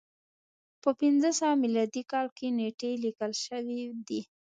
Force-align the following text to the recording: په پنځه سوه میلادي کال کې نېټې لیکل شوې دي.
په 0.81 0.89
پنځه 0.99 1.29
سوه 1.39 1.53
میلادي 1.63 2.03
کال 2.11 2.27
کې 2.37 2.47
نېټې 2.57 2.91
لیکل 3.03 3.31
شوې 3.45 3.81
دي. 4.07 4.21